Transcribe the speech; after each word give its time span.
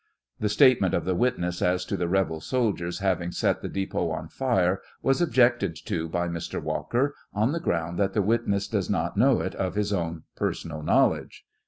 [The 0.39 0.49
statement 0.49 0.95
of 0.95 1.05
the 1.05 1.13
witness 1.13 1.61
as 1.61 1.85
to 1.85 1.95
the 1.95 2.07
rebel 2.07 2.41
sol 2.41 2.73
diers 2.73 3.01
having 3.01 3.31
set 3.31 3.61
the 3.61 3.69
depot 3.69 4.09
on 4.09 4.29
fire, 4.29 4.81
was 5.03 5.21
objected 5.21 5.75
to 5.85 6.09
by 6.09 6.27
Mr. 6.27 6.59
Walker 6.59 7.13
on 7.35 7.51
the 7.51 7.59
ground 7.59 7.99
that 7.99 8.13
the 8.13 8.23
witness 8.23 8.67
does 8.67 8.89
not 8.89 9.15
know 9.15 9.41
it 9.41 9.53
of 9.53 9.75
his 9.75 9.93
own 9.93 10.23
personal 10.35 10.81
knowledge. 10.81 11.45